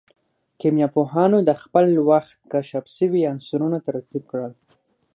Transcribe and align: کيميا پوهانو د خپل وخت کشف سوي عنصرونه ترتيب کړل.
کيميا 0.59 0.87
پوهانو 0.95 1.37
د 1.43 1.51
خپل 1.61 1.85
وخت 2.09 2.37
کشف 2.51 2.85
سوي 2.97 3.21
عنصرونه 3.31 3.77
ترتيب 3.87 4.23
کړل. 4.31 4.53